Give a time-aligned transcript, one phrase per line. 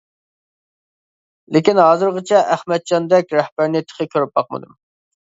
[1.59, 4.79] لېكىن ھازىرغىچە ئەخمەتجاندەك رەھبەرنى تېخى كۆرۈپ باقمىدىم.